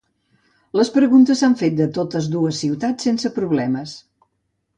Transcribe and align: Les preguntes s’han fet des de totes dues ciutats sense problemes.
Les 0.79 0.89
preguntes 0.95 1.43
s’han 1.45 1.53
fet 1.59 1.75
des 1.81 1.91
de 1.91 1.95
totes 1.99 2.31
dues 2.37 2.63
ciutats 2.65 3.09
sense 3.11 3.33
problemes. 3.37 3.95